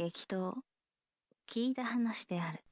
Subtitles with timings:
[0.00, 0.54] 激闘、
[1.46, 2.64] 聞いた話である。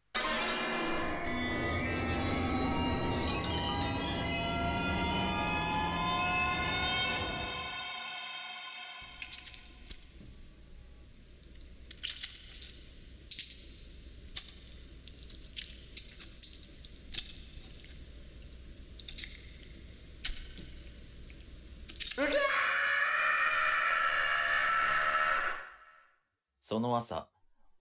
[26.70, 27.28] その朝、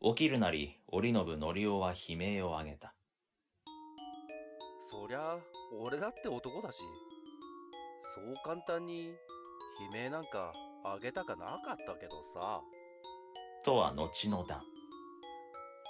[0.01, 2.93] 起きるなり、折信のりおは悲鳴を上げた。
[4.89, 5.37] そりゃ、
[5.77, 6.79] 俺だって男だし、
[8.15, 9.07] そう簡単に
[9.91, 10.53] 悲鳴なんか
[10.85, 12.61] あげたかなかったけどさ。
[13.65, 14.61] とは後の段。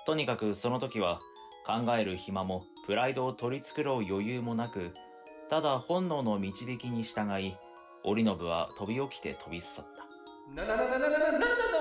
[0.07, 1.19] とにかくその時は、
[1.67, 4.95] 考える暇もプライドを取り繕う余裕もなく、
[5.51, 7.55] ただ本能の導きに従い、
[8.03, 10.07] 折信は飛び起きて飛び去った。
[10.51, 11.76] な、な、な、な、な、な、なんだお前はと、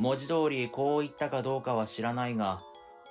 [0.00, 2.62] 文字通りこう言ったかどうかは知らないが、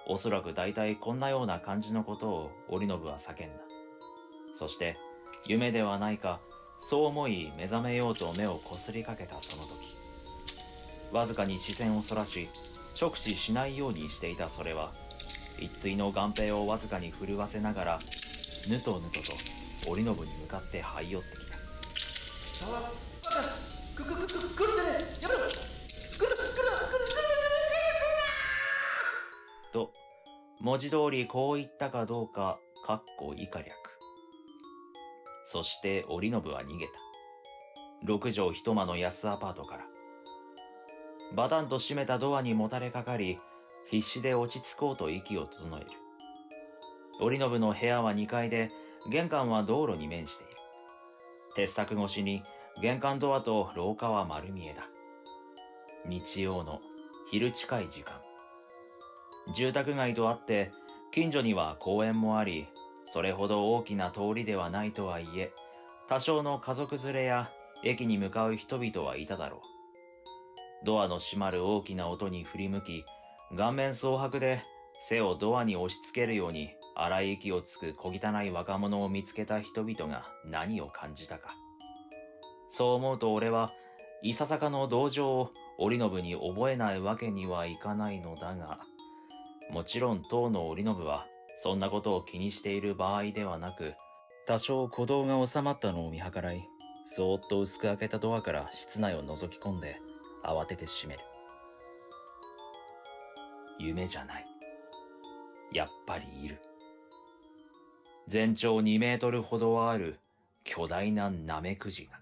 [0.08, 3.62] おそらく大体こんなような感じのことを折信は叫んだ。
[4.56, 4.98] そして、
[5.46, 6.40] 夢ではないか、
[6.80, 9.96] そう思い目覚めようと目をこすりかけたその時。
[11.12, 12.50] わずかに視線をそらし、
[13.00, 14.92] 直視しないようにしていたそれは、
[15.59, 18.00] 一対の眼平をわずかに震わせながら、
[18.68, 22.66] ぬとぬとと折信に向かって這い寄ってきた。
[22.66, 22.92] あ、
[23.24, 23.44] バカ
[23.94, 25.69] く、く、く、く、来るんじゃねえやめろ
[30.62, 33.70] 文字通りこう言ったかどうか、かっこ以下略。
[35.46, 36.92] そして折信は逃げた。
[38.04, 39.86] 六畳一間の安アパートから。
[41.34, 43.38] バタンと閉めたドアにもたれかかり、
[43.90, 45.88] 必死で落ち着こうと息を整える。
[47.22, 48.70] 折信の部屋は2階で、
[49.10, 50.54] 玄関は道路に面している。
[51.56, 52.44] 鉄柵越しに
[52.82, 54.90] 玄関ドアと廊下は丸見えだ。
[56.06, 56.82] 日曜の
[57.32, 58.28] 昼近い時間。
[59.53, 60.72] 住宅街とあって、
[61.11, 62.67] 近所には公園もあり、
[63.03, 65.51] それほど大きな通りではないとはいえ、
[66.07, 67.50] 多少の家族連れや
[67.84, 70.85] 駅に向かう人々はいただろう。
[70.85, 73.06] ドアの閉まる大きな音に振り向き、
[73.57, 74.62] 顔面蒼白で
[75.00, 81.56] 背をドアに押し付けるように荒い息をつく小汚い若者を見つけた人々が何を感じたか。
[82.68, 83.72] そう思うと俺は、
[84.22, 88.79] いささかの同情を折信に覚えないわけにはいかないのだが、
[89.69, 93.94] もちろん当の折信は、そんなことを気にしている場合ではなく、
[94.47, 96.68] 多少鼓動が収まったのを見計らい、
[97.06, 99.97] そーっと薄く開けたドアから室内を覗き込んで、
[100.44, 101.22] 慌てて閉める。
[103.78, 104.46] 夢じゃない。
[105.72, 106.59] やっぱりいる。
[108.28, 110.19] 全長2メートルほどはある
[110.63, 112.19] 巨大なナメクジが。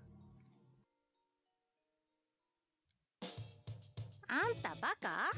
[4.28, 5.32] あんたバカ？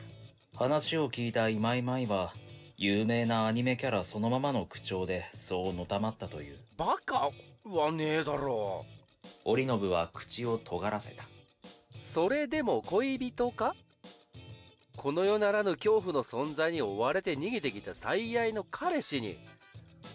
[0.59, 2.33] 話を聞いた今井舞は、
[2.75, 6.57] 有名なアニメキャラそのままの口調でそうのたまったという。
[6.75, 7.31] バカ
[7.63, 8.85] はねえだろ
[9.25, 9.27] う。
[9.45, 11.23] 折信は口を尖らせた。
[12.01, 13.73] それでも恋人か？
[14.97, 19.37] この世ならぬ恐怖の存在に追われて逃げてきた最愛の彼氏に、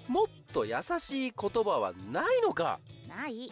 [0.09, 2.81] もっと優しい言葉はないのか？
[3.09, 3.51] ない。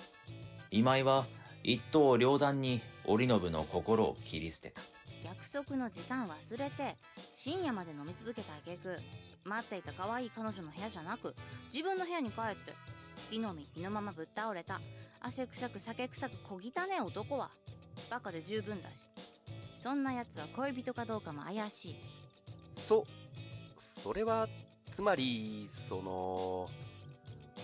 [0.70, 1.24] 今井は
[1.62, 4.82] 一刀両断に折信の心を切り捨てた。
[5.25, 6.97] 約束の時間忘れて
[7.34, 8.99] 深夜まで飲み続けた挙句
[9.44, 11.34] 待っていた可愛い彼女の部屋じゃなく
[11.72, 12.75] 自分の部屋に帰って
[13.31, 14.81] 木の実木のままぶっ倒れた。
[15.21, 17.50] 汗臭く酒臭く小汚ね男は
[18.10, 19.09] バカで十分だし。
[19.78, 21.97] そんな奴は恋人かどうかも怪しい。
[22.77, 23.06] そ
[23.78, 24.49] それは
[24.91, 26.69] つまりその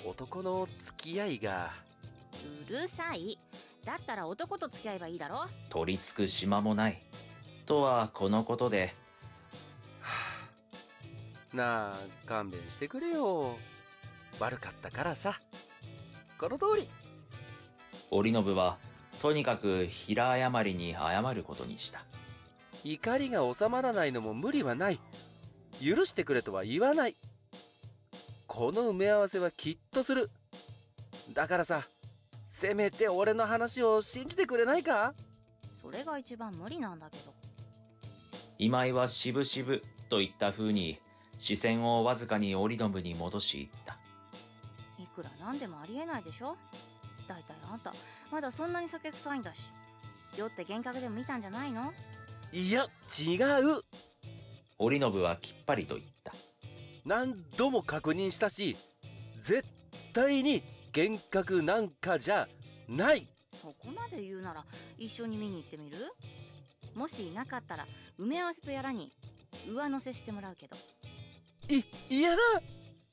[0.04, 1.70] 男の付き合いが。
[2.68, 3.38] うるさい。
[3.84, 5.46] だったら男と付き合えばいいだろ。
[5.70, 7.02] 取り付く島もない
[7.68, 8.94] とはこのことで、
[10.00, 10.10] は
[11.52, 13.58] あ、なあ、勘弁してくれよ。
[14.40, 15.38] 悪かったからさ。
[16.38, 16.88] この通り。
[18.10, 18.78] 折信は、
[19.20, 22.02] とにかく平誤りに謝ることにした。
[22.84, 24.98] 怒りが収まらないのも無理はない。
[25.78, 27.16] 許してくれとは言わない。
[28.46, 30.30] この埋め合わせはきっとする。
[31.34, 31.86] だからさ、
[32.48, 35.12] せめて俺の話を信じてくれないか？
[35.82, 37.36] それが一番無理なんだけど。
[38.58, 39.78] 今井は渋々
[40.08, 40.98] といった風に
[41.38, 43.98] 視線をわずかに折信に戻し言った。
[45.00, 46.56] いくらなんでもありえないでしょ？
[47.28, 47.94] だいたいあんた、
[48.32, 49.70] まだそんなに酒臭いんだし。
[50.36, 51.92] 酔って幻覚でも見たんじゃないの？
[52.52, 53.82] いや、違う
[54.78, 56.32] 折信はきっぱりと言った。
[57.04, 58.76] 何度も確認したし、
[59.40, 59.64] 絶
[60.12, 60.64] 対に
[60.96, 62.48] 幻覚なんかじゃ
[62.88, 63.28] ない
[63.62, 64.64] そこまで言うなら
[64.98, 65.96] 一緒に見に行ってみる？
[66.98, 67.86] もしいなかったら
[68.18, 69.12] 埋め合わせとやらに
[69.72, 70.76] 上乗せしてもらうけど。
[71.68, 72.36] い、嫌だ。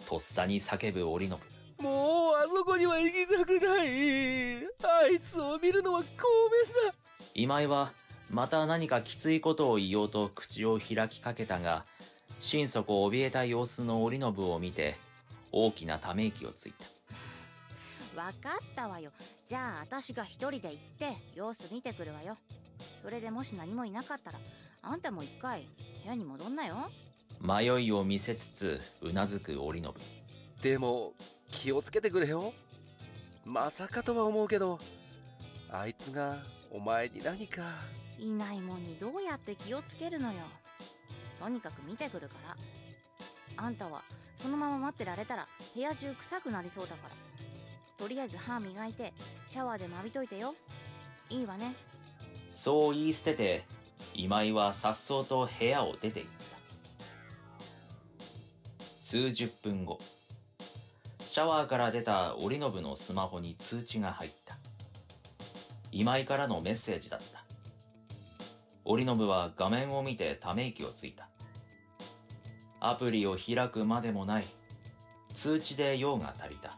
[0.07, 1.37] とっさに叫ぶ織信。
[1.77, 4.57] もうあそこには行きたくない。
[4.57, 6.11] あいつを見るのはごめん
[6.91, 6.95] だ。
[7.35, 7.93] 今井は、
[8.31, 11.85] また何かきついことを言おうと口を開きかけたが、
[12.39, 14.97] 心底怯えた様子の織信を見て、
[15.51, 18.19] 大きなため息をついた。
[18.19, 19.11] わかったわよ。
[19.47, 22.35] じゃあ私が一人で行って様子見てくるわよ
[23.01, 24.39] それでもし何もいなかったら
[24.81, 25.67] あんたも一回
[26.03, 26.89] 部屋に戻んなよ
[27.41, 29.93] 迷いを見せつつ、うなずく織信。
[30.61, 31.13] でも、
[31.51, 32.53] 気をつけてくれよ。
[33.43, 34.79] まさかとは思うけど、
[35.69, 36.37] あいつが
[36.71, 37.63] お前に何か。
[38.19, 40.39] いないもんにどうやって気をつけるのよ
[41.39, 42.55] とにかく見てくるから
[43.57, 44.03] あんたは
[44.35, 47.15] そのまま待ってられたら部屋中臭くなりそうだから
[47.97, 49.13] とりあえず歯磨いて
[49.47, 50.55] シャワーでまびといてよ
[51.29, 51.75] いいわね
[52.55, 53.65] そう言い捨てて、
[54.13, 56.55] 今井は颯爽と部屋を出て行った。
[59.01, 59.99] 数十分後、
[61.19, 64.57] シャワーから出た織信のスマホに通知が入った。
[65.91, 67.43] 今井からのメッセージだった。
[68.85, 71.27] 織信は画面を見てため息をついた。
[72.79, 74.45] アプリを開くまでもない。
[75.33, 76.77] 通知で用が足りた。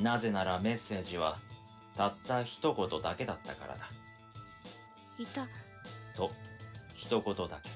[0.00, 1.38] なぜならメッセージは
[1.94, 3.99] たった一言だけだったからだ。
[5.22, 5.46] いた
[6.16, 6.30] と、
[6.94, 7.70] 一言だけ。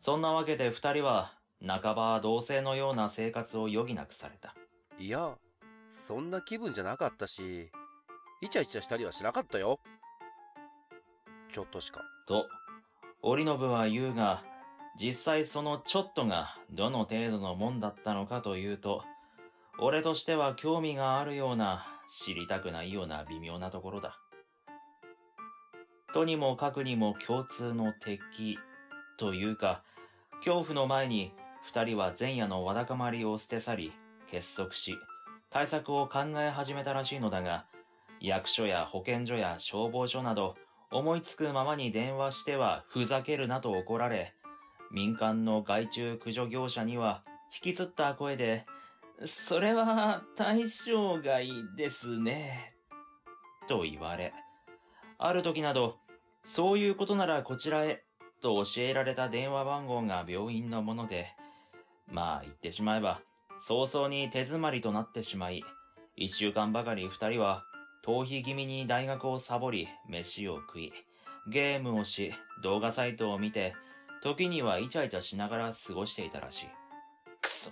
[0.00, 1.34] そんなわけで二人は、
[1.64, 4.54] 半ば同性のような生活を余儀なくされた。
[4.98, 5.36] いや、
[5.90, 7.70] そんな気分じゃなかったし、
[8.40, 9.78] イチャイチャしたりはしなかったよ。
[11.52, 12.00] ちょっとしか。
[12.26, 12.46] と、
[13.22, 14.42] 織信は言うが、
[14.98, 19.04] 実際そのちょっとがどの程度のもんだったのかというと、
[19.78, 24.18] 俺としては興味があるような、知りたくないような微妙なところだ。
[26.12, 28.58] とにもかくにも共通の敵、
[29.16, 29.82] というか、
[30.44, 31.32] 恐怖の前に
[31.62, 33.92] 二人は前夜のわだかまりを捨て去り、
[34.30, 34.96] 結束し、
[35.50, 37.66] 対策を考え始めたらしいのだが、
[38.20, 40.56] 役所や保健所や消防署など、
[40.90, 44.34] 思いつくままに電話してはふざけるなと怒られ、
[44.90, 47.22] 民間の害虫駆除業者には
[47.54, 48.64] 引きつった声で、
[49.24, 52.74] それは対象外ですね。
[53.68, 54.32] と言われ、
[55.18, 55.98] ある時など、
[56.42, 58.02] そういうことならこちらへ、
[58.40, 61.28] と教えられた電話番号が病院のもので、
[62.10, 63.20] まあ言ってしまえば、
[63.60, 65.62] 早々に手詰まりとなってしまい、
[66.16, 67.62] 一週間ばかり二人は、
[68.04, 70.92] 逃避気味に大学をサボり、飯を食い、
[71.48, 73.74] ゲームをし、動画サイトを見て、
[74.22, 76.66] 時にはイチャイチャしながら過ごしていたらしい。
[77.40, 77.70] くそ。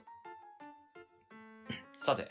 [2.02, 2.30] さて、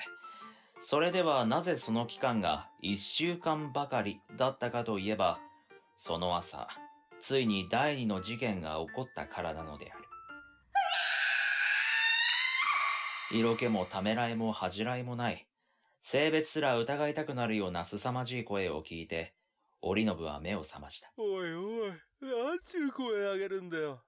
[0.79, 5.39] それではなぜその期間が一週間ばかりだったかといえば、
[5.95, 6.67] その朝、
[7.19, 10.03] ついに第二の事件が起こったからなのである。
[13.31, 15.47] 色気もためらいも恥じらいもない、
[16.01, 19.35] 性別すら疑いたくなるような凄まじい声を聞いて、
[19.81, 21.11] 織信は目を覚ました。
[21.15, 21.89] おいおい、
[22.21, 24.01] なんちゅう声あげるんだよ。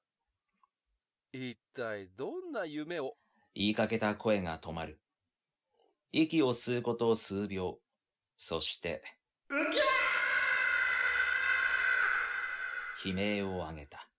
[1.32, 3.14] 一体どんな夢を？
[3.54, 5.00] 言いかけた声が止まる。
[6.14, 7.80] 息を吸うことを数秒。
[8.36, 9.02] そして、
[13.06, 14.10] 悲鳴を上げた。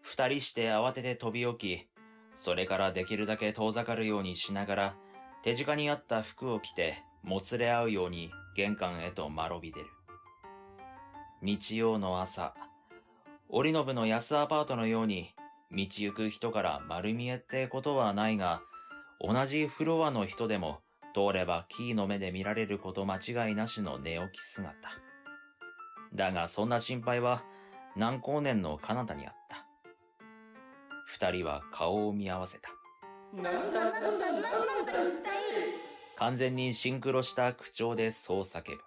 [0.00, 1.88] 二人して慌てて飛び起き、
[2.34, 4.96] それからできるだけ遠ざかるようにしながら、
[5.42, 9.86] 手近にあった服を着て、もつれ合うように玄関へとまろび出る。
[11.42, 12.54] 日曜の朝、
[13.50, 15.34] 織信の安アパートのように、
[15.70, 18.62] 道行く人から丸見えってことはないが、
[19.22, 20.80] 同じフロアの人でも、
[21.12, 24.74] 通ればキーの目で見られること間違いなしの寝起き姿。
[26.14, 27.44] だがそんな心配は、
[27.96, 29.66] 南光年の彼方にあった。
[31.04, 32.70] 二人は顔を見合わせた。
[36.16, 38.78] 完全にシンクロした口調でそう叫ぶ。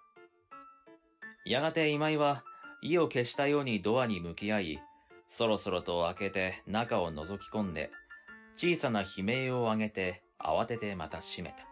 [1.46, 2.42] やがて今井は
[2.82, 4.82] 意を消したようにドアに向き合い、
[5.28, 7.90] そろそろと開けて中を覗き込んで、
[8.56, 11.66] 小さな悲鳴を上げて慌ててまた閉めた。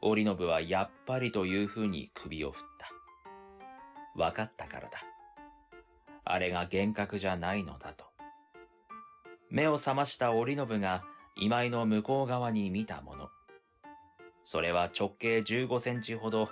[0.00, 4.20] 織信はやっぱりという風に首を振った。
[4.20, 4.98] わかったからだ。
[6.24, 8.04] あれが幻覚じゃないのだと。
[9.50, 11.04] 目を覚ました織信が
[11.36, 13.28] 今井の向こう側に見たもの。
[14.42, 16.48] それは直径15センチほど、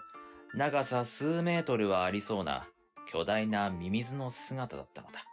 [0.54, 2.66] 長さ数メートルはありそうな
[3.06, 5.24] 巨大なミミズの姿だったのだ。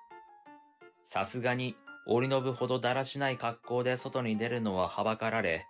[1.04, 1.76] さすがに
[2.12, 5.68] 織信ほどだらしない格好で外に出るのははばかられ、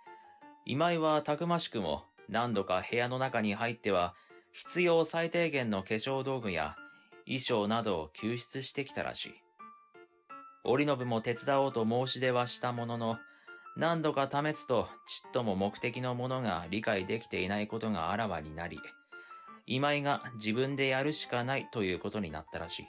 [0.64, 4.14] 今井はたくましくも何度か部屋の中に入っては
[4.52, 6.76] 必要最低限の化粧道具や
[7.26, 9.34] 衣装などを救出してきたらしい。
[10.64, 13.18] 織信も手伝おうと申し出はしたものの、
[13.76, 18.78] 何度か試すとちっとも目的のものが理解できていないことがあらわになり、
[19.66, 22.88] 今井が自分でやるしかないということになったらしい。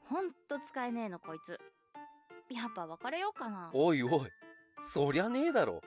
[0.00, 1.58] ほんと使えねえのこいつ。
[2.54, 3.70] やっぱ別れようかな。
[3.72, 4.10] おいおい、
[4.92, 5.80] そりゃねえだろ。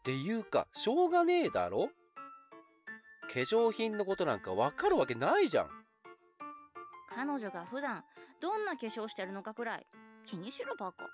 [0.00, 1.90] っていうか、しょうがねえだろ
[3.22, 5.68] 化粧品のことなんかわかるわけないじゃん。
[7.14, 8.04] 彼女が普段
[8.40, 9.86] どんな化粧してるのかくらい
[10.24, 11.04] 気にしろバカ。